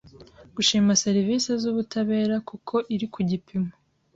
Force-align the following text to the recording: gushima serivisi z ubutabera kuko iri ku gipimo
gushima 0.55 0.91
serivisi 1.03 1.49
z 1.61 1.63
ubutabera 1.71 2.35
kuko 2.49 2.75
iri 2.93 3.07
ku 3.13 3.19
gipimo 3.29 3.71